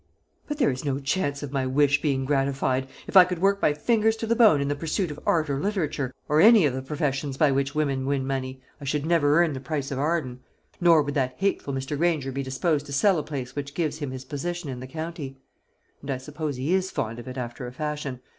[0.47, 2.87] "But there is no chance of my wish being gratified.
[3.05, 5.59] If I could work my fingers to the bone in the pursuit of art or
[5.59, 9.53] literature, or any of the professions by which women win money, I should never earn
[9.53, 10.39] the price of Arden;
[10.79, 11.95] nor would that hateful Mr.
[11.99, 15.37] Granger be disposed to sell a place which gives him his position in the county.
[16.01, 18.21] And I suppose he is fond of it, after a fashion.